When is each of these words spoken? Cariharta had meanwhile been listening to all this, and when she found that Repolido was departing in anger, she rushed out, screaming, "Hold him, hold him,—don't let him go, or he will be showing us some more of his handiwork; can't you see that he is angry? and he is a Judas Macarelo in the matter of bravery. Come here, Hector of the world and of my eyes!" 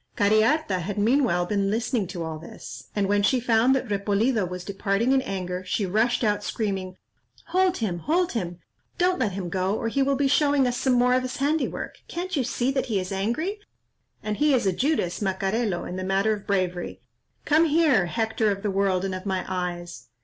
Cariharta 0.17 0.79
had 0.79 0.97
meanwhile 0.97 1.45
been 1.45 1.69
listening 1.69 2.07
to 2.07 2.23
all 2.23 2.39
this, 2.39 2.87
and 2.95 3.07
when 3.07 3.21
she 3.21 3.39
found 3.39 3.75
that 3.75 3.87
Repolido 3.87 4.47
was 4.49 4.63
departing 4.65 5.11
in 5.11 5.21
anger, 5.21 5.63
she 5.63 5.85
rushed 5.85 6.23
out, 6.23 6.43
screaming, 6.43 6.97
"Hold 7.49 7.77
him, 7.77 7.99
hold 7.99 8.31
him,—don't 8.31 9.19
let 9.19 9.33
him 9.33 9.47
go, 9.47 9.77
or 9.77 9.89
he 9.89 10.01
will 10.01 10.15
be 10.15 10.27
showing 10.27 10.65
us 10.65 10.75
some 10.75 10.93
more 10.93 11.13
of 11.13 11.21
his 11.21 11.37
handiwork; 11.37 11.99
can't 12.07 12.35
you 12.35 12.43
see 12.43 12.71
that 12.71 12.87
he 12.87 12.99
is 12.99 13.11
angry? 13.11 13.59
and 14.23 14.37
he 14.37 14.55
is 14.55 14.65
a 14.65 14.73
Judas 14.73 15.21
Macarelo 15.21 15.85
in 15.87 15.97
the 15.97 16.03
matter 16.03 16.33
of 16.33 16.47
bravery. 16.47 16.99
Come 17.45 17.65
here, 17.65 18.07
Hector 18.07 18.49
of 18.49 18.63
the 18.63 18.71
world 18.71 19.05
and 19.05 19.13
of 19.13 19.27
my 19.27 19.45
eyes!" 19.47 20.07